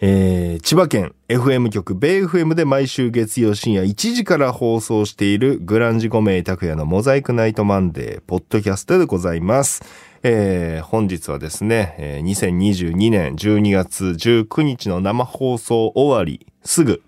[0.00, 9.82] えー、千葉県 FM 局米 FM で毎週月曜深夜1時から放送しているグランジ5名拓也のモザイクナイトマンデーポッドキャストでございます。
[10.22, 17.02] えー、本日はですね、えー2022年12月19日の生放送終わりすぐ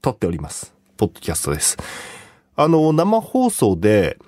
[0.00, 0.72] 撮っております。
[0.96, 1.76] ポッドキャストです。
[2.54, 4.18] あの、生放送で、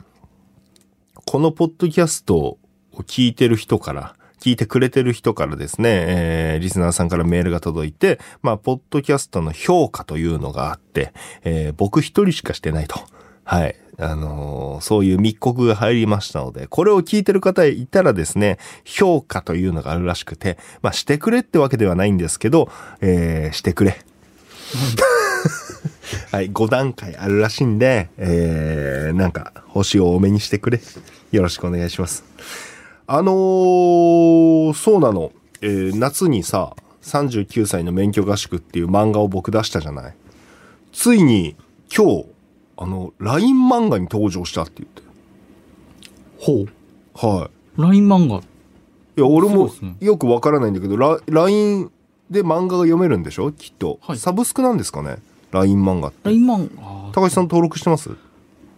[1.25, 2.59] このポッドキャストを
[3.07, 11.13] 聞いてる人から、聞いてくれてる人からですね、えーリスナーさんからメールが届いて、まあ、ポッドキャストの評価というのがあって、
[11.45, 12.99] えー僕一人しかしてないと。
[13.45, 13.77] はい。
[13.99, 22.71] あのーそういう密告が入りましたので、これを聞いてる方いたらですね、評価というのがあるらしくて、まあ、してくれってわけではないんですけど、
[23.01, 23.99] えーしてくれ。
[26.31, 30.81] はい、5段階あるらしいんで、えー、なんか、星を多めにしてくれ。
[31.33, 32.25] よろしくお願いします。
[33.11, 35.33] あのーそうなの。
[35.63, 40.15] えー夏にさ、39歳の免許合宿っていう漫画を僕出したじゃない。
[40.93, 41.57] ついに、
[41.95, 42.27] 今日、
[42.77, 45.03] あの、LINE 漫画に登場したって言って。
[46.39, 46.69] ほう。
[47.15, 47.81] はい。
[47.81, 48.37] LINE 漫画。
[48.37, 48.41] い
[49.17, 51.91] や、俺もよくわからないんだけど、ラ LINE
[52.31, 53.51] で漫画が読めるんでしょ？
[53.53, 55.17] きっと、はいサブスクなんですかね
[55.51, 56.19] ?LINE 漫画って。
[56.29, 57.11] LINE 漫画。
[57.13, 58.11] 高橋さん登録してます？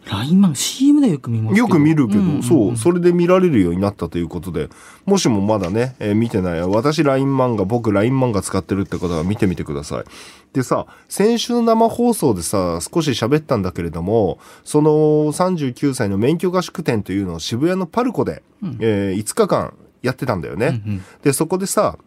[0.06, 0.54] LINE 漫画。
[0.54, 4.68] CM でよく見ますよく見るけど、んんんそう、それで見られるようになったということで、
[5.04, 10.04] もしもまだね、えー見てない、私 LINE 漫画、僕 LINE 漫画使ってるって方は見てみてください。
[10.52, 20.82] でさ、先週の生放送でさ、少し喋ったんだけれども、その39歳の免許合宿展というのを渋谷のパルコで、うんえー5日間やってたんだよね。
[20.86, 21.98] うんうんで、そこでさ、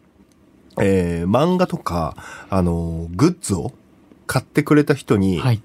[0.81, 2.16] えー漫画とか、
[2.49, 3.71] あのーグッズを
[4.25, 5.61] 買ってくれた人に、はい。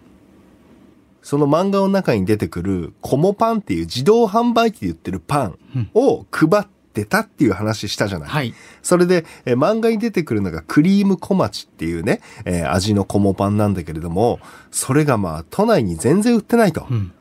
[1.29, 5.59] その漫画の中に出てくるコモパンっていう自動販売機で売ってるパン
[5.93, 8.29] を配ってたっていう話したじゃない。
[8.31, 8.55] はい。
[8.81, 14.41] それで、えー漫画に出てくるのがクリーム小町っていうね、えー味のコモパンなんだけれども、
[14.71, 16.87] それがまあ都内に全然売ってないと。
[16.91, 17.13] うん。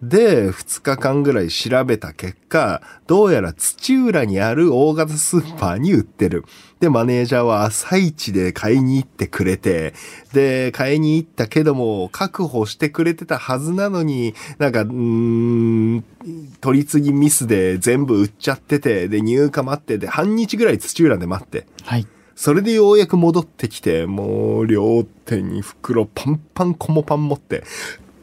[0.00, 6.46] で、2日間ぐらい調べた結果、どうやら土浦にある大型スーパーに売ってる。
[6.80, 9.92] で、マネージャーは朝一で買いに行ってくれて、
[10.32, 16.04] で、買いに行ったけども、確保してくれてたはずなのに、なんか、うーん、
[16.62, 22.06] 取り次ぎミスで全部売っちゃってて、で、入荷待って、で、半日ぐらい土浦で待って、はい。
[22.34, 27.62] それでようやく戻ってきて、もう、両手に袋パンパンコモパン持って、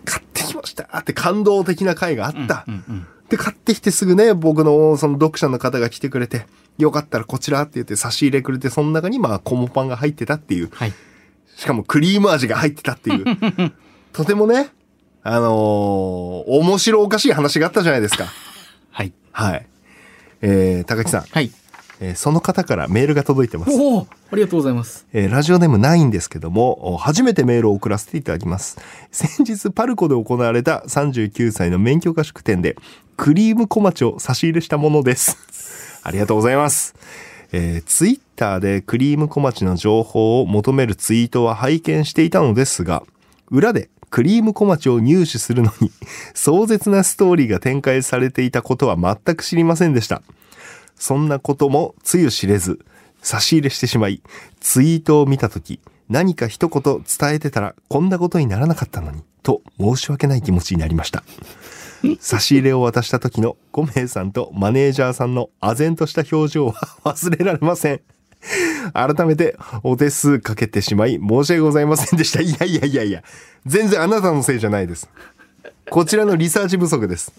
[0.03, 2.65] 買ってきましたって感動的な回があった。
[2.67, 3.07] うんうん。
[3.29, 6.47] で、買ってきてすぐね、僕のその読者の方が来てくれて、
[6.77, 10.93] よかったらこちらって言って差し入れくれて、その中にまあ、コモパンが入ってたっていう、はい。
[11.55, 13.25] しかもクリーム味が入ってたっていう、
[14.13, 14.69] とてもね、
[15.23, 18.27] あのー面白おかしい話があったじゃないですか。
[18.91, 19.11] はい。
[19.31, 19.67] はい。
[20.41, 21.51] えー、高木さん、はい。
[21.99, 23.71] えーその方からメールが届いてます。
[23.71, 25.07] おおありがとうございます。
[25.13, 28.77] えーラジオネームないんですけども、お初めてメールを送らせていただきます。
[29.11, 32.77] 先日パルコで行われた39歳の免許合宿展で、
[33.17, 35.37] クリーム小町を差し入れしたものです。
[36.07, 36.95] ありがとうございます。
[37.51, 43.03] えー、ツイッターでクリーム小町の情報を求めるツイートは拝見していたのですが、
[43.51, 45.91] 裏でクリーム小町を入手するのに
[46.33, 50.21] 壮絶なストーリーが展開されていたことは全く知りませんでした。
[50.95, 52.79] そんなこともつゆ知れず、
[53.21, 54.21] 差し入れしてしまい、
[54.61, 61.25] ツイートを見たとき、何か一言伝えてたらこんなことにならなかったのに、と申し訳ない気持ちになりました。
[62.19, 68.01] 差し入れを渡した時の5名さんとマネージャーさんの唖然とした表情は忘れられません。
[68.93, 72.41] 改めてお手数かけてしまい申し訳ございませんでした。
[72.41, 73.23] いやいやいやいや、
[73.65, 75.09] 全然あなたのせいじゃないです。
[75.89, 77.33] こちらのリサーチ不足です。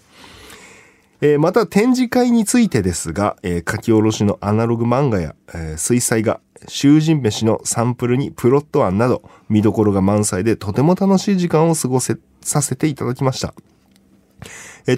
[1.21, 13.53] えーまた展示会についてですが、えー書き下ろしのアナログ漫画や、えー水彩画、囚人飯のサンプルにプロット案など、見どころが満載でとても楽しい時間を過ごせ、させていただきました。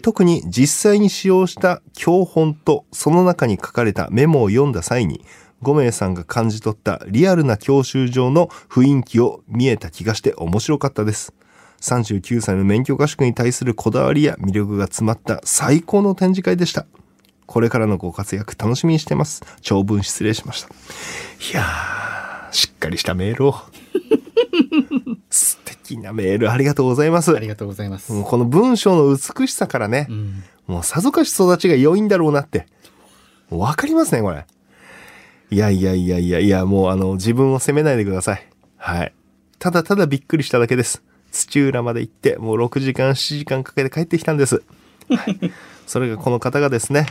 [0.01, 5.25] 特に実際に使用した教本とその中に書かれたメモを読んだ際に、
[5.61, 11.33] 5名さんが感じ取ったリアルな教習上の雰囲気を見えた気がして面白かったです。
[11.81, 16.85] 39歳の免許合宿に対するこだわりや魅力が詰まった最高の展示会でした。
[17.47, 19.43] これからのご活躍楽しみにしてます。
[19.61, 20.69] 長文失礼しました。
[20.69, 20.71] い
[21.53, 23.55] やー、しっかりしたメールを。
[25.31, 27.39] 素敵なメールありがとうございますあ。
[27.39, 28.11] りがとうございます。
[28.11, 30.43] もうこの文章の美しさからねう、ん。
[30.67, 32.67] もうさぞかし育ちが良いんだろうなって。
[33.49, 34.45] わかりますね、これ。
[35.49, 38.47] いやいやいやいやいや、もうあの、自分を責めないでください。
[38.77, 39.13] はい。
[39.59, 41.01] ただただびっくりしただけです。
[41.31, 44.63] 土浦まで行って、もう6時間、7時間かけて帰ってきたんです。
[45.09, 45.39] はい。
[45.87, 47.05] それがこの方がですね、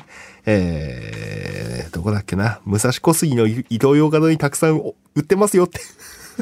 [0.46, 4.78] えー、どこだっけな、武蔵小杉の伊東洋華堂にたくさん
[5.14, 5.80] 売ってますよって。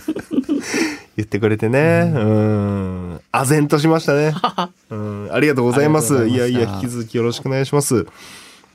[1.17, 2.13] 言ってくれてね。
[2.15, 3.21] うん。
[3.33, 4.35] 唖然としましたね。
[4.91, 5.29] うん。
[5.33, 6.15] ありがとうございます。
[6.15, 8.07] いまいやいや、引き続きよろしくお願いします。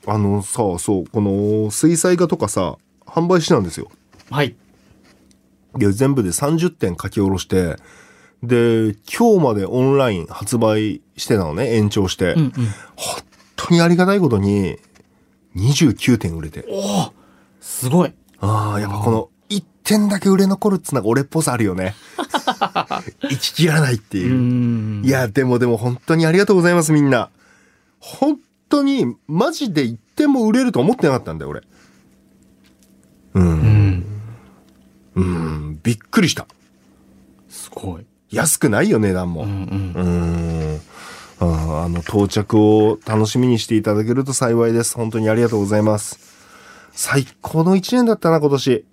[0.06, 2.76] あのさ、そう、この水彩画とかさ、
[3.06, 3.90] 販売してたんですよ。
[4.30, 4.54] はい。
[5.80, 7.76] いや、全部で30点書き下ろして、
[8.42, 12.34] で、今日までオンライン発売してたのね、延長して。
[12.34, 12.52] うんうん。
[12.96, 13.22] 本
[13.56, 14.78] 当にありがたいことに、
[15.56, 16.64] 29点売れて。
[16.68, 17.12] おお
[17.60, 18.12] すごい。
[18.40, 19.28] ああ、やっぱこの、1
[19.84, 21.94] 点だけ売れ残るっつうのが俺っぽさあるよね。
[23.28, 24.34] 生き切らないってういう。
[24.34, 25.02] ん。
[25.04, 27.30] い、や、でもでも本当にありがとうございます、みんな。
[28.00, 28.38] 本
[28.68, 31.60] 当に、マジで1点も売れると思ってなかったんだよ、俺。
[33.34, 33.40] う。
[33.40, 34.04] うんん。
[35.16, 36.46] うん、びっくりした。
[37.48, 38.06] すごい。
[38.30, 39.42] 安くないよ、値段も。
[39.42, 39.92] うんうん。
[39.94, 40.80] うーん。
[41.40, 44.94] あーあの、到着を楽しみにしていただけると幸いです。
[44.96, 46.18] 本当にありがとうございます。
[46.92, 48.84] 最高の一年だったな、今年。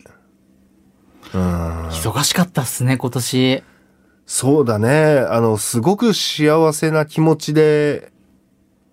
[1.33, 1.87] うん。
[1.87, 3.63] 忙しかったっすね、今年。
[4.25, 5.25] そうだね。
[5.29, 8.11] あの、すごく幸せな気持ちで、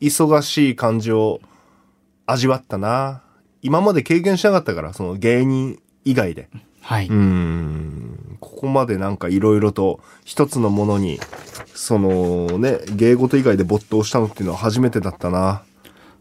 [0.00, 1.40] 忙しい感じを
[2.26, 3.23] 味わったな。
[3.62, 6.49] 今まで経験しなかったから、その芸人以外で。
[6.81, 7.06] はい。
[7.06, 11.19] うーんここまでなんかいろいろと一つのものに、
[11.75, 15.62] そのね、芸事以外で没頭したのっていうのは初めてだったな。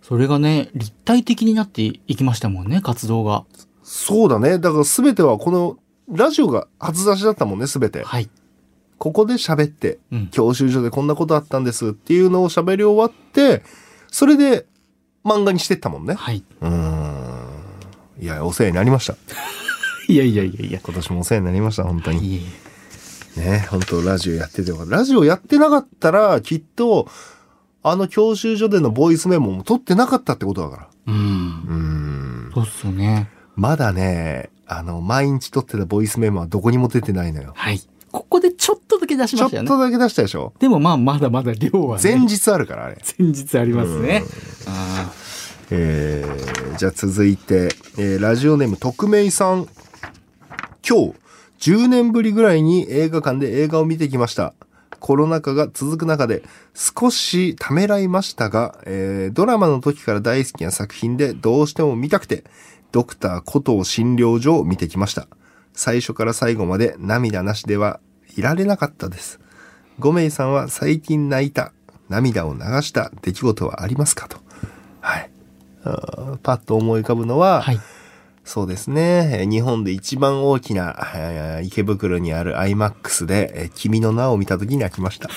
[0.02, 3.46] それがね、立体的になっていきましたもんね、活動が。
[3.84, 4.60] そうだね。
[4.60, 5.78] だから全てはこの
[6.10, 8.04] ラジオが初出しだったもんね、全て。
[8.04, 8.30] はい。
[8.98, 10.28] ここで喋って、うん。
[10.28, 13.64] 教習所でこんなことあったんですっていうのを喋り終わって、
[14.10, 14.66] それで
[15.24, 16.14] 漫画にしてったもんね。
[16.14, 16.44] はい。
[16.62, 17.48] うーん。
[18.20, 19.16] いや、お世話になりました。
[20.08, 20.80] いやいやいやいや。
[20.82, 22.26] 今年もお世話になりました、本当に。
[22.26, 22.42] いえい
[23.38, 24.72] えね、本当ラジオやってて。
[24.88, 27.08] ラジオやってなかったら、きっと、
[27.84, 30.88] あの教習所でのボイスメモも取ってなかったってことだから。
[31.08, 31.16] うん。
[31.16, 31.74] うー
[32.50, 32.52] ん。
[32.54, 33.30] そうっすよね。
[33.56, 37.54] まだね、あの、毎日取ってたボイスメモはどこにも出てないのよ。
[37.56, 37.82] はい。
[38.12, 39.68] ここでちょっとだけ出しちょっましたよね。
[39.70, 40.54] とだけ出したでしょ？
[40.60, 42.04] でもまあ、まだまだ量はね。
[42.04, 42.98] 前日あるから、あれ。
[43.20, 44.24] 前日ありますね。
[44.68, 45.12] あ
[45.70, 49.68] えー、じゃあ続いて、えーラジオネーム匿名さん。
[50.88, 51.14] 今
[51.60, 54.54] 日、10年ぶりぐらいに映画館で映画を見てきました。
[55.00, 56.42] コロナ禍が続く中で
[56.74, 62.46] 少しためらいましたが、えードラマの時から大好きな作品でどうしても見たくて、
[62.98, 65.28] ドクターコトー診療所を見てきました。
[65.74, 68.00] 最初から最後まで涙なしでは
[68.36, 69.40] いられなかったです。
[70.00, 71.74] 5名さんは最近泣いた、
[72.10, 74.40] 涙を流した出来事はありますかと。
[75.00, 75.30] はい。
[76.42, 77.80] パッと思い浮かぶのは、ーはい。
[78.44, 79.42] そうですね。
[79.42, 85.30] えー日本で一番大きな、えー池袋にある IMAX で、えー君の名を見た時に泣きました。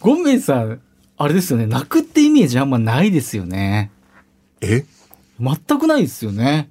[0.00, 0.82] ゴンメイさん、
[1.16, 1.66] あれですよね。
[1.66, 3.90] 泣くってイメージあんまないですよね。
[4.60, 4.84] え？
[5.40, 6.70] 全くないですよね。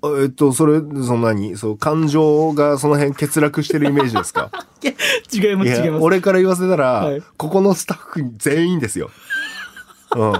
[0.00, 4.50] あえっと、それ、そんなに、そう、感情がその辺欠落してるイメージですか？
[5.32, 6.04] 違いまいす、違いや、ます。
[6.04, 9.10] 俺から言わせたら、はいここのスタッフ全員ですよ。
[10.16, 10.32] うん。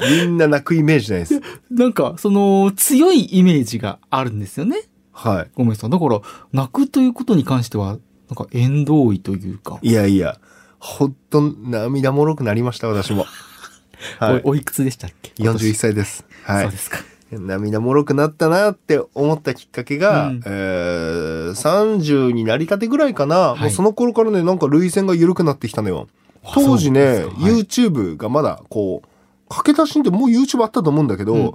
[0.00, 1.40] みんな泣くイメージないです。
[1.70, 4.76] なんか、その、強いイメージがあるんですよね。
[5.12, 5.90] はゴンメイさん。
[5.90, 6.20] だから、
[6.52, 7.98] 泣くということに関しては、
[8.28, 9.78] なんか縁遠いというか。
[9.82, 9.90] い。
[9.90, 10.38] いやいや、
[10.80, 13.26] ほんと涙もろくなりました、私も。
[14.18, 14.40] はい。
[14.44, 16.24] おおいくつでしたっけ？41歳です。
[16.44, 16.78] はいそうで。
[16.78, 16.98] すか。
[17.32, 26.08] 涙もろくなったなって思ったきっかけが、うんえー、30になりたてぐらいかな、いもうその頃からね、なんか涙腺が緩くなってきたのよ。
[26.44, 29.08] あ当時ね、はい YouTube がまだこう、
[29.48, 31.52] 駆け出しんってもう YouTube あったと思うんだけど、うんうん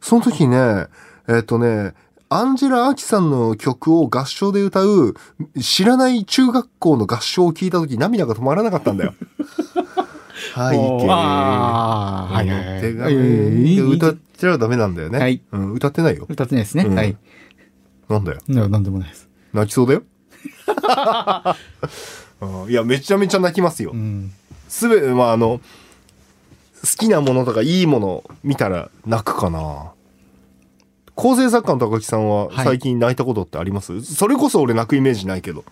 [0.00, 0.86] その時ね、
[1.28, 1.94] えっ、とね、
[2.28, 5.14] アンジェラ・アキさんの曲を合唱で歌う、
[5.60, 9.14] 知らない中学校の合唱を聞いた時涙が止まらなかったんだよ。
[10.54, 12.80] はい、けああ、はいはいはい。
[12.80, 15.18] 手はいはいはい紙で歌っちゃダメなんだよね。
[15.18, 16.26] はいうん、歌ってないよ。
[16.28, 16.84] 歌ってないですね。
[16.84, 17.16] うんはい。
[18.08, 18.40] なんだよ。
[18.46, 19.28] いやなんでもないです。
[19.52, 20.02] 泣きそうだよ。
[22.40, 23.96] うんいや、めちゃめちゃ泣きますよう。
[23.96, 24.32] ん。
[24.68, 25.60] すべて、まあ、あの、
[26.82, 29.92] 好きなものとかいいもの見たら泣くかな。
[31.14, 35.64] 構成作家の高木さんははい最近泣いたことってあります、それこそ俺泣くイメージないけど。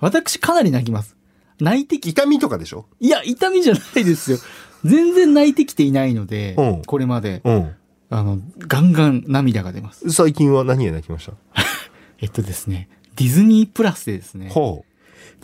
[0.00, 1.16] 私かなり泣きます。
[1.60, 2.86] 泣いてき、痛みとかでしょ？
[3.00, 4.38] いや、痛みじゃないですよ。
[4.84, 6.82] 全然泣いてきていないので、うん。
[6.82, 7.74] これまで、うん。
[8.10, 10.10] あの、ガンガン涙が出ます。
[10.12, 11.32] 最近は何で泣きました？
[12.20, 14.84] えっとですね、ディズニープラスでですね、ほ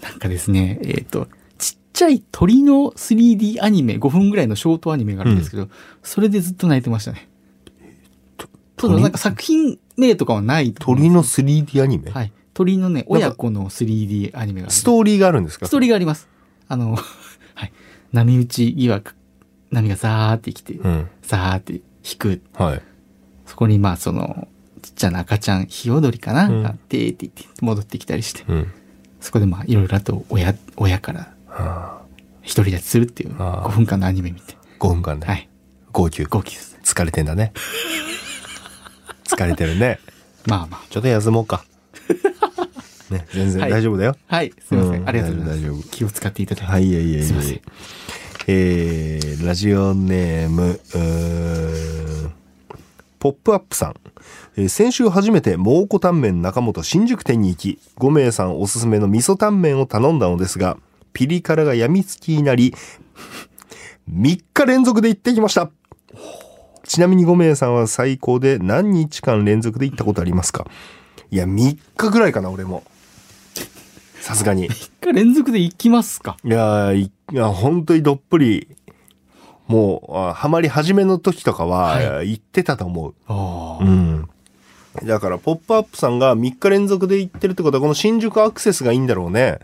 [0.02, 1.28] なんかですね、えっと、
[1.58, 5.68] ちっちゃい鳥の 3D アニメ、5分ぐらいのショートアニメがあるんですけど、
[6.02, 7.28] それでずっと泣いてましたね。
[8.76, 12.32] ただなんか作品名とかはない鳥の 3D アニメ、はい。
[12.54, 15.66] 鳥のね、親子の 3D アニメがストーリーがあるんですか？
[15.66, 16.28] ストーリーがあります。
[16.68, 16.96] あの、
[17.54, 17.72] はい。
[18.12, 19.02] 波打ち際、
[19.70, 21.08] 波がザーってきて、うん。
[21.22, 21.80] ザーって引
[22.18, 22.42] く。
[22.54, 22.82] はい。
[23.46, 24.48] そこにまあその、
[24.82, 27.30] ちっちゃな赤ちゃん、ヒヨドリかな、うんがって言って
[27.60, 28.70] 戻ってきたりして、うん。
[29.20, 32.02] そこでまあいろいろと親、親からはあ、
[32.54, 35.26] 独り立ちするっていうあー5分間のアニメ見て、5分間で。
[35.26, 35.48] はい。
[35.92, 36.24] 号泣。
[36.24, 36.78] 号泣です。
[36.84, 37.52] 疲れてんだね。
[39.24, 39.98] 疲れてるね。
[40.46, 41.64] まあまちょっと休もうか。
[43.12, 44.16] ね、全然はい大丈夫だよ。
[44.28, 44.36] あ。
[44.36, 44.52] はい。
[44.66, 45.00] すいません。
[45.02, 45.88] うんありがとうございます。
[45.90, 46.72] 気を使っていただいて。
[46.72, 47.22] はい、いえいえいえ。
[47.22, 47.60] すいません
[48.48, 52.32] えー、ラジオネーム、うーん
[53.20, 53.94] ポップアップさん。
[54.56, 60.76] えー先週初めて蒙古タンメン中本新宿店に行き、5名さんおすすめの味噌タンメンを頼んだのですが、
[61.12, 62.74] ピリ辛が病みつきになり、
[64.12, 65.70] 3日連続で行ってきました。
[66.84, 70.66] ちなみに5名さんは最高で何日間連続で行ったことありますか？
[71.30, 72.82] いや、3日ぐらいかな、俺も。
[74.22, 74.68] さすがに。
[74.68, 76.36] 3日連続で行きますか？
[76.44, 77.00] いやーい
[77.32, 78.68] いや、本当にどっぷり、
[79.66, 83.14] もう、あハマり始めの時とかは、は行ってたと思う。
[83.26, 83.84] ああ。
[83.84, 84.28] うん。
[85.04, 89.58] だから、ポップアップさんが3日連続で行ってるってことは、この新宿アクセスがいいんだろうね。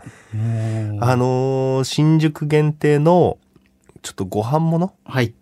[0.99, 3.37] あのー新宿限定の、
[4.01, 4.91] ちょっとご飯物？
[5.05, 5.33] はい。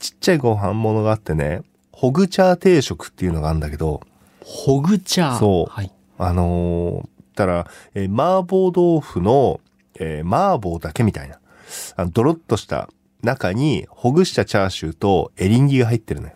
[0.00, 4.02] ちっちゃいご飯物があってね、ホグチャー定食っていうのがあるんだけど、
[4.44, 5.38] ホグチャー。
[5.38, 5.90] そうはい。
[6.18, 9.60] あのーたら、えー麻婆豆腐の、
[10.00, 11.38] えー麻婆だけみたいな。
[11.96, 12.88] あの、ドロッとした
[13.22, 16.34] 中に、ほぐしたチャーシューとエリンギが入ってるのよ。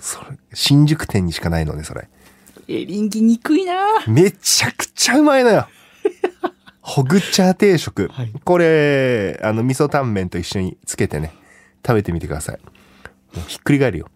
[0.00, 2.08] それ、新宿店にしかないのね、それ。
[2.68, 3.74] エリンギ憎いな
[4.08, 5.68] めちゃくちゃうまいのよ。
[6.82, 8.08] ほぐチャー定食。
[8.12, 11.32] はいこれ、あの、味噌タンメンと一緒につけてね、
[11.86, 12.58] 食べてみてください。
[13.36, 14.08] もうひっくり返るよ。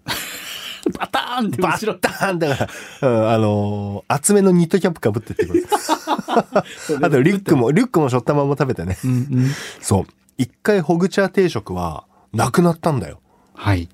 [0.90, 1.98] バターンってバ後ろッ。
[1.98, 2.68] ターンだか
[3.00, 5.46] ら、うん、あのー厚めのニットキャップかぶってって。
[7.02, 8.98] あと、リュックも、リュックもしょったまま食べてね。
[9.04, 9.50] うんうん。
[9.80, 10.06] そう。
[10.38, 13.20] 一回ホグチャー定食は、なくなったんだよ。
[13.54, 13.88] はい。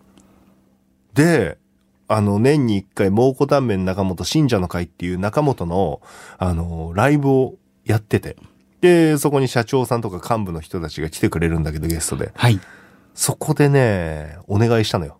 [1.14, 1.58] で、
[2.08, 6.00] あの、年に一回、蒙古タンメン中本信者の会っていう中本の、
[6.38, 8.36] あの、ライブをやってて。
[8.80, 12.32] で、そこに社長さんとか幹部の人たちが来てくれるんだけど、ゲストで。
[12.34, 12.60] はい。
[13.14, 15.18] そこでね、お願いしたのよ。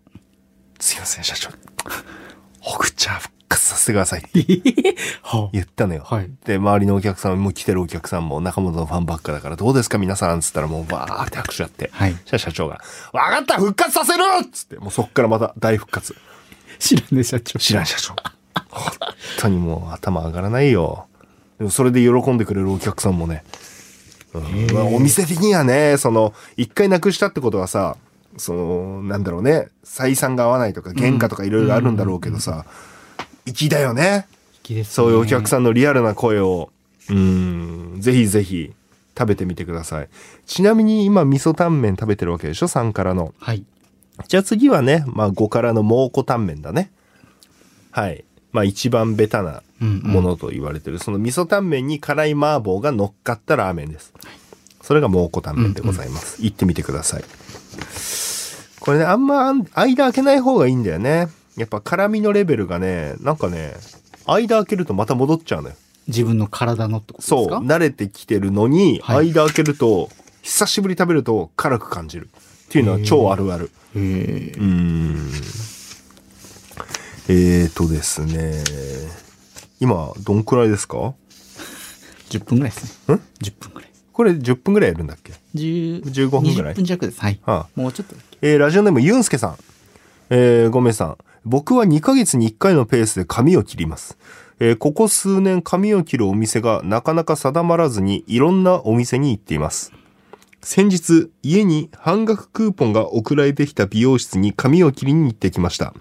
[0.78, 1.50] すいません、社長。
[2.60, 4.22] ホグチャー復活させてください
[5.52, 6.02] 言ったのよ。
[6.04, 6.30] はい。
[6.44, 9.98] で、周りのお客さんも来てるお客さんも中本のファンばっかだから、どうですか？
[9.98, 11.90] 皆さんつったらもうバーって拍手あって。
[11.92, 12.16] はい。
[12.26, 12.80] 社長が、
[13.12, 16.16] わかった復活させるっつって、もうそっからまた大復活。
[16.78, 17.58] 知らんね、社長。
[17.58, 18.14] 知らん社長。
[18.70, 18.92] 本
[19.38, 21.06] 当にもう頭上がらないよ。
[21.58, 23.44] でもそれで喜んでくれるお客さんもね。
[24.34, 27.96] うんまあお店的にはね、その、一回なくしたってことはさ、
[28.36, 32.64] その、なんだろうね、採算が合わないとか、原価とかいろいろあるんだろうけどさ、
[33.46, 34.26] 粋だよね。
[34.68, 36.70] ねそういうお客さんのリアルな声を、
[37.08, 38.72] うん、ぜひぜひ
[39.16, 40.08] 食べてみてください。
[40.46, 43.32] ちなみに今味噌タンメン食べてるわけでしょ ?3 からの。
[43.38, 43.64] はい。
[44.28, 46.90] じゃあ次はね、まあ5からの蒙古タンメンだね。
[47.90, 48.24] はい。
[48.52, 54.12] まあ一番ベタなうんうんものと言われてる、その味噌タンメンに辛い麻婆が乗っかったラーメンです。
[54.82, 56.42] それが蒙古タンメンでございます。
[56.42, 57.24] 行ってみてください。
[58.86, 61.28] これね、あんま間開けない方がいいんだよね。
[61.56, 63.74] やっぱ辛みのレベルがね、なんかね、
[64.26, 65.74] 間開けるとまた戻っちゃうのよ。
[66.08, 67.56] 自分の体のってことそう、ですか？
[67.58, 70.08] 慣れてきてるのに、はい間開けると、
[70.42, 72.28] 久しぶり食べると辛く感じる。
[72.66, 73.70] っていうのは超あるある。
[73.96, 75.30] へえうーん。
[77.28, 78.62] えーとですね。
[79.80, 81.14] 今、どんくらいですか？
[82.30, 83.14] 10分ぐらいですね。
[83.16, 83.85] ん ?10 分ぐらい。
[84.16, 87.20] これ10分ぐらいやるんだっけ？10 15分ぐらい？20分弱です。
[87.20, 87.38] はい。
[87.44, 88.38] はあもうちょっとだけ。
[88.40, 89.56] えーラジオネームユンスケさん。
[90.30, 91.18] えー、ごめんさん。
[91.44, 94.16] 僕は2ヶ月に1回のペースで髪を切ります。
[94.58, 99.92] えーここ数年髪を切るお店がなかなか定まらずにいろんなお店に行っています。
[100.62, 105.92] 先日、家に半額クーポンが送られてきた美容室に髪を切りに行ってきました。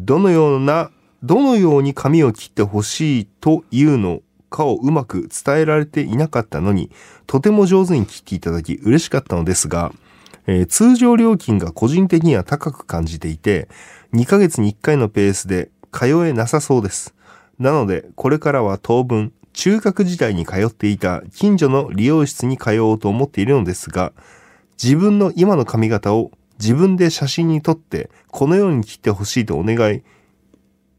[0.00, 0.90] どのような、
[1.22, 4.20] どのように髪を切ってほしいというの
[4.50, 6.90] かをうまく伝えられていなかったのに、
[7.26, 9.92] とても上手に切っていただき嬉しかったのですが、
[10.46, 13.68] えー通常料金が個人的には高く感じていて、
[14.12, 17.14] 2ヶ月に1回のペースで通えなさそうです。
[17.58, 24.12] なので、これからは当分、中学時代に通っていた近所の理容室に通おうと思っているのですが、
[24.82, 30.02] 自分の今の髪型を自分で写真に撮って、このように切ってほしいとお願い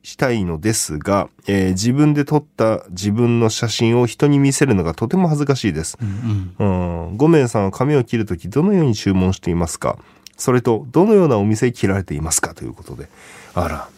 [0.03, 5.98] したいのですが、えー自分で撮った自分の写真を人に見せるのがとても恥ずかしいです。
[6.01, 7.08] うんうん。
[7.10, 7.17] うん。
[7.17, 9.98] 5名さんは髪を切るときどのように注文していますか？
[10.38, 12.55] それと、どのようなお店に切られていますか？
[12.55, 13.10] ということで。
[13.53, 13.89] あら。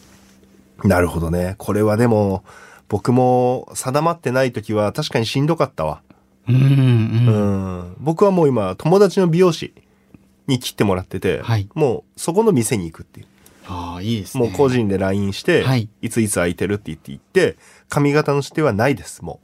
[0.86, 1.54] なるほどね。
[1.56, 2.44] これはでも、
[2.88, 6.02] 僕も定まってないときは確かにしんどかったわ。
[6.46, 7.78] うんうんううん。
[7.92, 7.96] ん。
[7.98, 9.72] 僕はもう今、友達の美容師
[10.46, 13.26] に切ってもらってて、はいもうそこの店に行くっていう。
[13.66, 14.44] ああ、いいですね。
[14.48, 17.56] もう個人で LINE して、はいいついつ空いてるって言って言って、
[17.88, 19.40] 髪型の指定はないです、も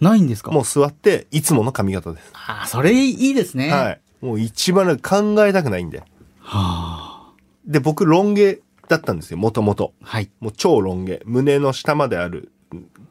[0.00, 0.50] ないんですか？
[0.50, 0.54] う。
[0.54, 2.30] もう座って、いつもの髪型です。
[2.34, 3.70] ああ、それいいですね。。
[3.70, 4.24] はいい。
[4.24, 6.00] もう一番考えたくないんで。
[6.40, 7.32] はあ。
[7.66, 9.92] で、僕、ロン毛だったんですよ、もともと。
[10.02, 10.30] はい。
[10.40, 11.20] もう超ロン毛。
[11.24, 12.52] 胸の下まである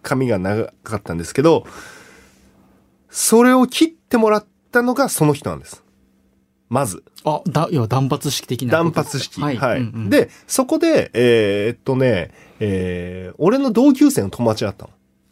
[0.02, 1.66] 髪が長かったんですけど、
[3.10, 5.84] それを切ってもらったのがその人なんです。
[6.70, 7.04] まず。
[7.24, 8.92] あ、だ、要は断髪式的な断。
[8.92, 9.42] 髪式。
[9.42, 9.56] はい。
[9.56, 14.92] うんうん、で、そこで、えーっとね、えー俺の同級生の友達だったの。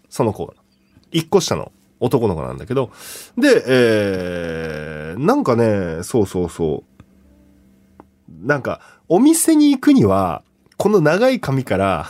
[0.10, 0.54] その子が。
[1.12, 2.92] 一個下の男の子なんだけど。
[3.38, 8.46] で、えー、なんかね、そうそうそう。
[8.46, 10.44] なんか、お店に行くには、
[10.78, 12.08] この長い髪から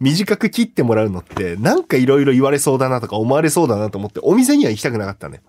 [0.00, 5.42] 短く切ってもらうのって、なんかいろいろ言われそうだなとか思われそうだなと思って、お店には行きたくなかったんだよ。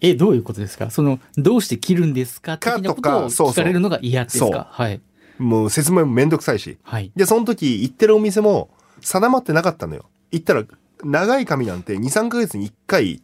[0.00, 0.90] え、どういうことですか？
[0.90, 2.58] その、どうして切るんですか？
[2.58, 4.46] か的なことを聞かれるのが嫌ですか？
[4.46, 5.00] そうはい。
[5.38, 6.78] もう説明もめんどくさいし。
[6.82, 7.12] はい。
[7.16, 10.04] で、その時行ってるお店も定まってなかったのよ。
[10.30, 10.64] 行ったら、
[11.02, 13.22] 長い髪なんて2、3ヶ月に1回、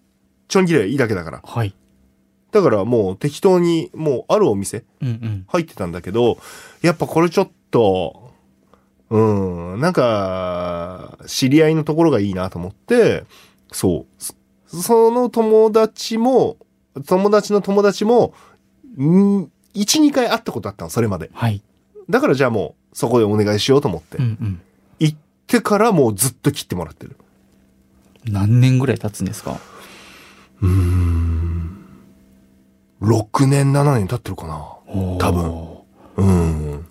[0.48, 1.42] ちょん切ればいいだけだから。
[1.44, 1.74] はい。
[2.52, 5.44] だからもう適当に、もうあるお店うんうん。
[5.48, 6.38] 入ってたんだけど、
[6.80, 8.32] やっぱこれちょっと、
[9.10, 13.24] うん、なんか、知り合いのところがいいなと思って、
[13.72, 14.22] そう。
[14.22, 14.34] そ
[14.82, 16.56] その友達も、
[17.06, 18.32] 友達の友達も、
[18.98, 21.30] ん1、2回会ったことあったの、それまで。
[21.34, 21.62] はい。
[22.08, 24.24] だからじゃあもう、そこでお願いしようと思ってうん。
[24.24, 24.60] うん。
[25.00, 27.16] 行ってからもうずっと切ってもらってる。
[28.24, 29.60] 何年ぐらい経つんですか？
[30.62, 31.84] うーん。
[33.02, 34.64] 6年、7年経ってるかな。
[35.18, 35.76] 多分
[36.16, 36.86] うん。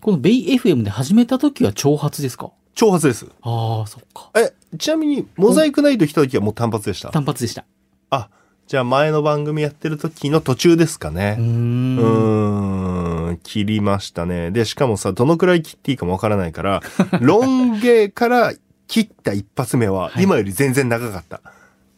[0.00, 2.50] このベイ FM で始めた時は長髪ですか？
[2.74, 3.26] 長髪です。
[3.42, 4.30] ああ、そっか。
[4.34, 7.10] え、ちなみに、モザイクナイト来た時はもう単発でした？
[7.10, 7.64] 単発でした。
[8.10, 8.28] あ、
[8.66, 11.14] じゃあ前の番組やってる時の途中ですかうー。
[11.14, 11.36] ね。
[11.38, 13.36] うんーん。
[13.42, 14.50] 切りましたね。
[14.50, 16.82] で、しかもさ、どのくらい切っていいかもわからないから、
[17.20, 18.52] ロン毛から
[18.86, 21.40] 切った一発目は、はい今より全然長かった。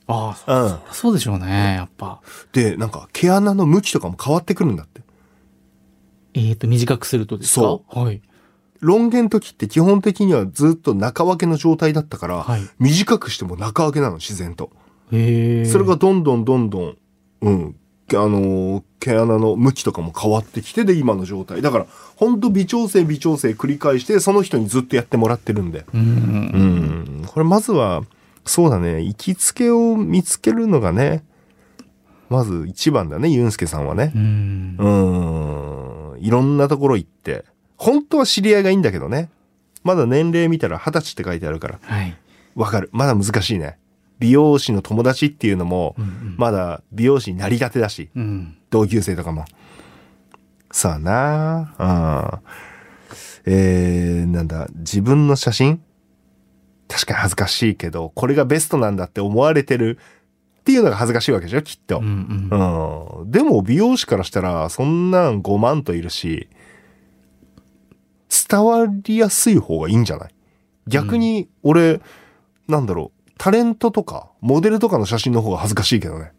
[0.09, 0.79] ああ、うん。
[0.93, 2.21] そうでしょうね、やっぱ。
[2.53, 5.03] で、なんか、毛穴の向きとかも変わってくるんだって。
[6.35, 7.61] えっ、と、短くするとですか？
[7.61, 8.21] そはい。
[8.81, 14.71] ロン毛の時って基本的にはずっと中分けの状態だったから、はい短くしても中分けなの、自然と。
[15.11, 15.15] そ
[15.79, 16.97] れがどんどんどんどん、
[17.43, 17.77] うん、
[18.11, 21.63] あのー毛穴の向きとかも変わってきてで、今の状態。
[21.63, 25.85] だから、ほんと微調整微調整繰り返して、その人にずっとやってもらってるんで。
[25.95, 26.01] うん。
[26.01, 26.05] う
[27.23, 27.25] ん。
[27.25, 28.03] これまずは、
[28.45, 31.23] そうだね、行きつけを見つけるのがね、
[32.29, 34.19] まず一番だね、ユンスケさんはねう。
[34.19, 34.77] ん。
[34.79, 36.21] うん。
[36.21, 37.45] いろんなところ行って。
[37.77, 39.31] 本当は知り合いがいいんだけどね。
[39.85, 41.79] まだ年齢見たら二十歳って書いてあるから。
[41.81, 42.17] はい。
[42.57, 42.91] わかる。
[42.93, 43.79] まだ難しいね。
[44.19, 48.57] 美容師の友達っていうのも、うんうんまだ美容師になりたてだし、うん。
[48.71, 49.45] 同級生とかも。
[50.71, 52.41] さあなあ。
[53.47, 53.53] うん。
[53.53, 55.81] えー、なんだ、自分の写真？
[56.89, 59.99] 確かに恥ずかしいけど、これがベストなんだって思われてる
[60.61, 61.99] っていうのが恥ずかしいわけでしょ、きっと。
[61.99, 63.21] うんうん。
[63.23, 63.31] うん。
[63.31, 66.49] でも美容師からしたら、そんなん5万といるし、
[68.49, 70.35] 伝わりやすい方がいいんじゃない？
[70.87, 72.01] 逆に、俺、
[72.69, 76.33] なんだろう、タレントとか、モデルとかの写真の方が恥ずかしいけどね。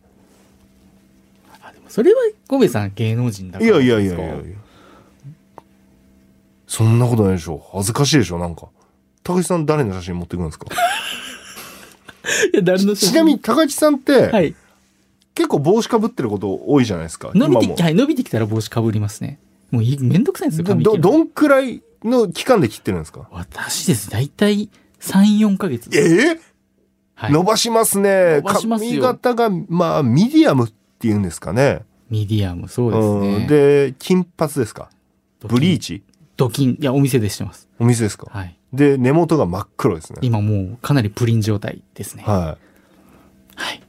[1.62, 4.44] あでもそれは、ゴベさん芸能人だからいやいやいやいやいや。
[6.68, 7.64] そんなことないでしょ。
[7.74, 8.68] 恥ずかしいでしょ、なんか。
[9.24, 10.68] 高橋さん誰の写真持ってくるんですか？
[12.54, 14.56] いや、誰のちなみに高橋さんって、はい。
[15.36, 17.32] 結構帽子かぶってること多いじゃないですか。
[17.36, 19.38] 伸びてき、はい、伸びてきたら帽子かぶりますね。
[19.70, 23.28] もうめんどくさいんですよ、ど、るどんくらいの期間で切ってるんですか？
[23.32, 24.10] 私です。
[24.10, 25.90] だいたい3、4ヶ月。
[25.94, 26.40] ええ
[27.20, 27.32] はい。
[27.32, 28.42] 伸ばしますね。
[28.44, 31.82] ますよ髪型が、まあ、ミディアムっていうんですかね。
[32.12, 33.48] ミディアム、そうですうんね。
[33.48, 34.90] で、金髪ですか？
[35.40, 36.04] ブリーチ？
[36.38, 37.68] ドキン、いや、お店でしてます。
[37.80, 38.28] お店ですか？
[38.32, 38.56] はい。
[38.72, 40.20] で、根元が真っ黒ですね。
[40.22, 42.24] 今もうかなりプリン状態ですね。
[42.26, 42.58] は
[43.56, 43.78] はい。
[43.78, 43.82] い。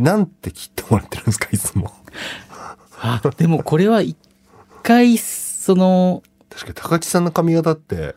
[0.00, 1.92] なんて切ってもらってるんですか、いつも。
[3.02, 4.16] あ、でもこれは一
[4.82, 8.14] 回、その、確かに高知さんの髪型って、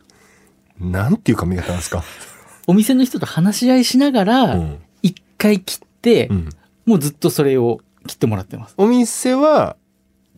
[0.78, 2.04] なんていう髪型なんですか？
[2.66, 4.78] お店の人と話し合いしながうら、ん。
[5.02, 6.48] 一回切って、うん。
[6.86, 8.74] もうずっとそれを切ってもらってます。
[8.76, 9.76] お店は、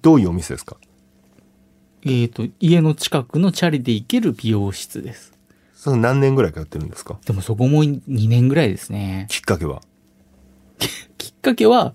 [0.03, 0.77] どういうお店ですか？
[2.05, 5.33] えっ、と、家の近くのチャリで行ける美容室です。
[5.75, 7.19] その何年ぐらい通ってるんですか？
[7.27, 9.27] でもそこも2年ぐらいですね。
[9.31, 9.83] きっかけは？
[11.19, 11.95] きっかけは、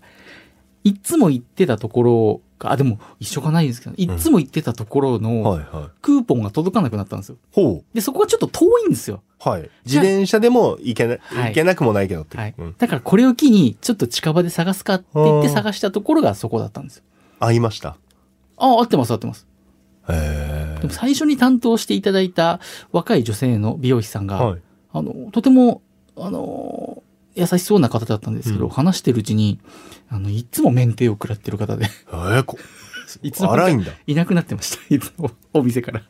[0.84, 5.60] いつも行ってたところが、あ、でも一緒かないんですけど、いつも行ってたところの。
[6.02, 7.38] クーポンが届かなくなったんですよ。
[7.52, 9.24] ほで、そこがちょっと遠いんですよ。
[9.46, 9.50] う。
[9.50, 9.70] はい。
[9.86, 12.38] 自転車でも行けな、はい行けなくもないけどって。
[12.38, 12.76] はいうん。。
[12.78, 17.04] だからこれを機に、ちょっと近場で探すかって言って探したところがそこだったんですよ。
[17.40, 17.98] 会いました。
[18.58, 19.48] あ、合ってます合ってます。
[20.10, 20.14] へ
[20.78, 20.78] え。
[20.82, 22.60] でも最初に担当していただいた
[22.92, 24.62] 若い女性の美容師さんが、はい。
[24.94, 25.82] あの、とても、
[26.18, 27.02] あの、
[27.36, 29.60] 優しそうな方だったんですけど、うん話してるうちに、
[30.10, 32.58] あの、いつも免停を食らってる方で、えー、こ
[33.22, 33.92] いつの間荒いんだ。
[34.08, 34.82] いなくなってました。
[34.94, 36.04] いつもお店から。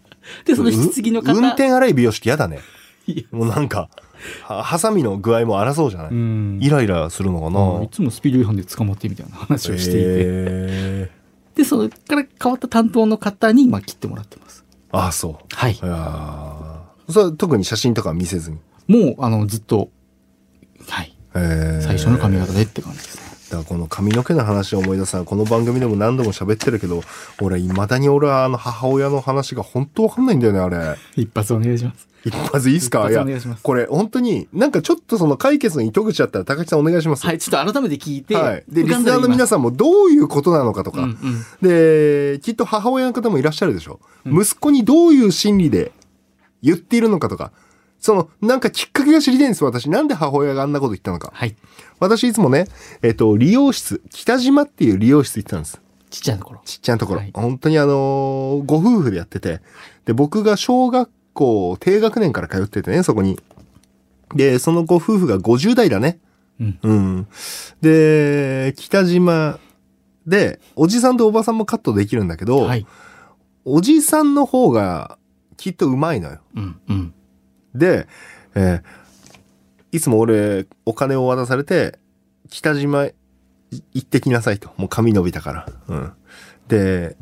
[0.45, 1.33] で、その引き継ぎの方。
[1.33, 2.59] う運転荒い美容師って嫌だね。
[3.07, 3.89] いやもうなんか、
[4.43, 6.59] はハサミの具合も荒そうじゃない、うん。
[6.61, 9.99] イライラするのかな、いつもスピード違反で捕まってみたいな話をしていて。
[10.01, 11.11] へ
[11.55, 14.63] で、それから変わった担当の方に、まあ、切ってもらってます。
[14.91, 15.35] ーあ、そう。
[15.53, 15.77] はいい。
[15.81, 18.57] やーそれは特に写真とかは見せずに？
[18.87, 19.89] もう、あの、ずっと、
[20.89, 21.13] はい。
[21.35, 21.81] へー。
[21.81, 23.23] 最初の髪型でって感じですね。
[23.51, 27.01] だからこの髪の毛の話を思い出すのはこの番組でも何度も喋ってるけど
[27.41, 30.97] 俺いまだに俺はあの母親の話が本当わかんないんだよねあれ。
[31.17, 32.07] 一発お願いします。
[32.23, 33.09] 一発いいっすか？
[33.09, 33.25] 一いや
[33.63, 37.25] これ本当になんかちょっとその解決の糸口あったら高木さんお願いします。
[37.25, 38.63] はい、ちょっと改めて聞いて、はい。
[38.69, 41.67] でリスナーの皆さんもどういうことなのかとか、うんうん。
[41.67, 45.91] できっと母親の方もいらっしゃるでしょ、息子にどういう心理で
[46.61, 47.51] 言っているのかとか
[48.01, 51.55] そのなんかきっかけが知りたいんです私なんで母親があんなこと言ったのかはい。
[51.99, 52.65] 私いつもね
[53.01, 56.61] えっと理容室北島っていう理容室行ってたんですちっちゃいところ。
[56.65, 59.61] ちっちゃなところ、はい本当にあのーご夫婦でやってて、
[60.03, 63.39] で、僕が小学校低学年から通っててね、そこに。
[64.35, 66.19] で、そのご夫婦が50代だね。
[66.59, 66.79] うん。
[66.83, 67.27] うん。
[67.79, 69.57] で、北島
[70.27, 72.85] で、おじさんとおばさんもカットできるんだけど、はい。
[73.63, 75.17] おじさんの方が
[75.55, 76.39] きっとうまいのよ。
[76.55, 77.13] うんうん。
[77.75, 78.07] で、
[78.55, 79.01] えー
[79.93, 81.99] いつも俺、お金を渡されて、
[82.49, 83.13] 北島い
[83.93, 84.71] 行ってきなさいと。
[84.77, 85.65] もう髪伸びたから。
[85.89, 86.13] うん。
[86.67, 87.17] で、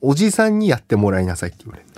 [0.00, 1.88] おじさんにやってもらいなさいって言われる。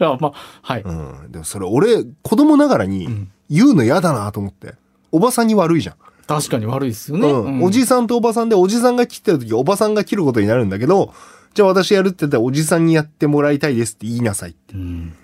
[0.00, 0.82] あ、まあ、はい。
[0.82, 1.30] うん。
[1.30, 4.74] でもそれ俺、子供ながらにうん言うの嫌だなと思って。
[5.12, 5.96] おばさんに悪いじゃん。
[6.26, 7.30] 確かに悪いですよね。
[7.30, 7.62] うん。
[7.62, 11.12] おじさんとおばさんで、おじさんが切ってる時、おばさんが切ることになるんだけど、
[11.54, 14.74] じゃあ私やるって言ったらおじさんにやってもらいたいですって言いなさいって。
[14.74, 15.14] うん。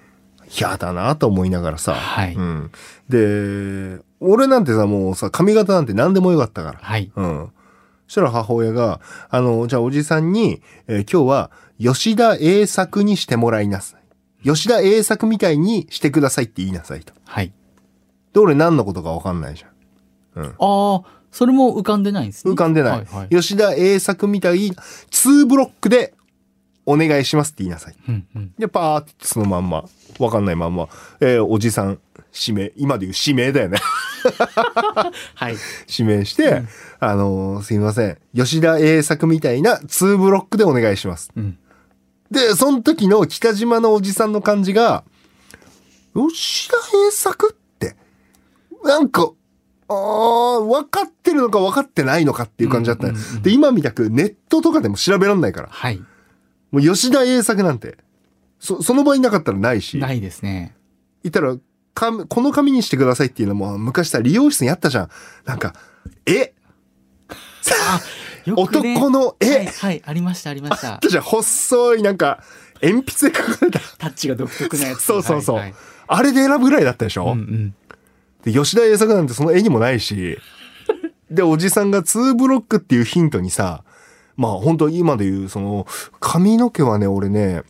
[0.54, 1.94] 嫌だなと思いながらさ。
[1.94, 2.70] はいうん。
[3.08, 6.78] で、俺なんてさ、もうさ、髪型なんて何でもよかったから。
[6.80, 7.10] はい。
[7.14, 7.50] うん。
[8.06, 14.02] そしたら母親が、あの、じゃあおじさんに、えー今日は吉田栄作にしてもらいなさい。
[14.44, 17.12] 吉田栄作みたいにしてくださいって言いなさいと。
[17.24, 17.52] はい。
[18.32, 19.72] で、俺何のことかわかんないじゃん。
[20.44, 22.52] ああ、それも浮かんでないんですね。
[22.52, 22.92] 浮かんでない。
[22.92, 23.28] はい、はい。
[23.30, 24.70] 吉田栄作みたい、
[25.10, 26.14] 2ブロックで
[26.87, 27.95] お願いしますって言いなさい。
[28.09, 28.53] うんうん。
[28.59, 29.85] で、パーってそのまんま、
[30.18, 30.88] わかんないまんま、
[31.21, 31.99] えーおじさん、
[32.47, 33.79] 指名、今で言う指名だよね。
[35.35, 35.57] はい。
[35.88, 36.62] 指名して、
[37.01, 38.18] あのーすいません。
[38.35, 41.31] 吉田栄作みたいな2ブロックでお願いします。
[41.37, 41.59] うん。
[42.31, 45.05] で、その時の北島のおじさんの感じが、
[46.14, 46.77] 吉田
[47.09, 47.97] 栄作って、
[48.85, 49.31] なんか、
[49.88, 55.68] あー分かってるのか分かってないのかっていう感じだったね、うんうんうんで、今みたくネットとかでも調べらんないから。
[55.71, 56.01] はい。
[56.72, 57.96] もう吉田栄作なんて、
[58.58, 60.74] そ、その場になかったらないし、ないですね。
[61.22, 61.56] いたら、
[61.94, 65.11] かこの紙にしてくださいっていうのも昔さ、理容室にあったじゃん。
[65.44, 65.74] なんか、
[66.26, 66.54] え？
[67.28, 68.00] あ、
[68.46, 68.54] ね。
[68.56, 71.00] 男の絵、はい、はい、ありました、ありましたあっ。
[71.00, 72.42] たじゃん細いなんか、
[72.82, 73.78] 鉛筆で書かれた。
[73.98, 75.02] タッチが独特なやつ。
[75.02, 75.56] そうそうそう。
[75.56, 75.74] はいはい
[76.12, 77.74] あれで選ぶぐらいだったでしょ、うんうん。
[78.44, 80.38] で、吉田栄作なんてその絵にもないし、
[81.30, 83.82] で、おじさんが2ブロックっていうヒントにさ、
[84.37, 85.87] まあ本当今で言う、その、
[86.21, 87.62] 髪の毛はね、俺ね、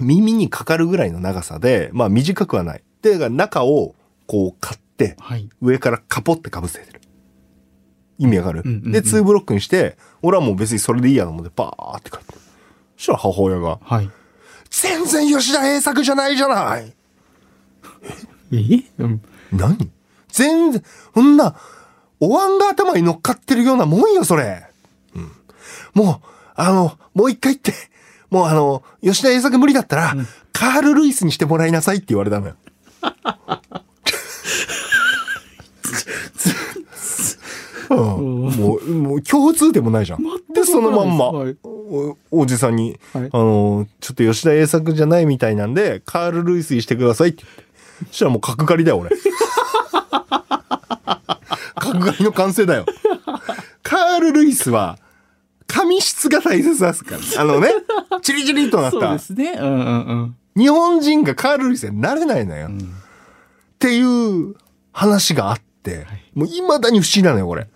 [0.00, 2.82] 耳にかかるぐらいの長さで、まあ短くはない。
[3.02, 3.94] で、中を
[4.26, 5.48] こう買って、はい。
[5.60, 7.00] 上からカポってかぶせてる。
[8.18, 12.34] 意味わかる、うんうんうんで、2ブロックにして、俺はもう別にそれでいいやと思って、バーって書いて。
[12.96, 14.10] そしたら母親が、はい。
[14.70, 16.94] 全然吉田栄作じゃないじゃない
[18.52, 18.84] え？
[18.98, 19.22] うん。
[19.52, 19.90] 何？
[20.28, 21.56] 全然、そんな、
[22.20, 24.66] お椀が頭に乗っかってるようなもんよ、それ。
[25.96, 26.02] うん。
[26.04, 27.72] もう、あの、もう一回言って、
[28.30, 30.14] もうあの、吉田栄作無理だったら、
[30.52, 32.56] カール・ルイスにしてもらいなさいって言われたのよ。
[37.90, 40.22] うん、もう、もう共通点もないじゃん。
[40.54, 47.64] で、そのまんま、はいおおじさんに、はいあの、ちょっと吉田栄作じゃないみたいなんで、カール・ルイスにしてくださいって言って。
[48.08, 49.10] そしたらもう角刈りだよ、俺。
[51.76, 52.86] 角刈りの完成だよ。
[53.82, 54.98] カール・ルイスは、
[55.72, 57.40] 髪質が大切ですから。
[57.40, 57.68] あのね、
[58.20, 59.18] チリチリとなったそうで。
[59.18, 59.52] すね。
[59.58, 60.36] うんうんうん。
[60.54, 62.68] 日本人がカール・ルイスになれないのよ。
[62.68, 62.70] っ
[63.78, 64.54] ていう
[64.92, 67.68] 話があって、もう未だに不思議なのよ、これ。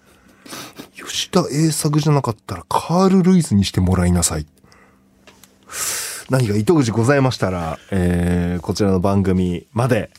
[0.94, 4.46] 吉田栄作じゃなかったらカール・ルイスにしてもらいなさい。
[6.28, 10.10] 何か糸口ございましたら、えー、こちらの番組まで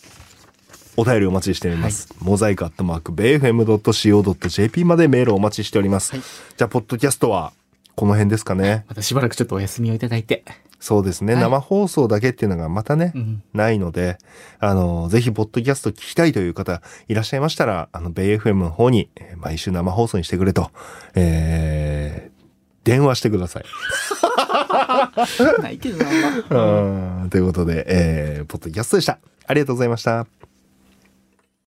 [0.96, 2.10] お便りお待ちしております。
[2.22, 6.14] モザイクアットマーク、ベイフェム .co.jp までメールお待ちしております。
[6.14, 6.22] はい
[6.58, 7.54] じゃあ、ポッドキャストは
[7.98, 8.86] この辺ですかね。
[8.88, 10.46] またしばらくちょっとお休みをいただいて。
[10.80, 13.44] そうですね、はい生放送だけっていうのがまたね、うん。
[13.54, 14.20] ないので、
[14.60, 20.70] あの、ぜひ、ポッドキャスト聞きたいという方いらっしゃいましたら、あの、ベイ FM の方に、えー毎週生放送にしてくれと、
[21.16, 22.48] えー、
[22.84, 23.64] 電話してください。
[25.62, 26.06] ないけどな、
[26.50, 26.66] ま
[27.24, 29.18] うんということで、えー、ポッドキャストでした。
[29.48, 30.28] ありがとうございました。